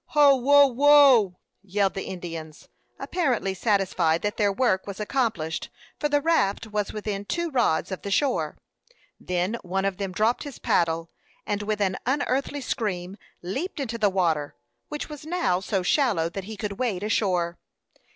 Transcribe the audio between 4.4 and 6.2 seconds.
work was accomplished, for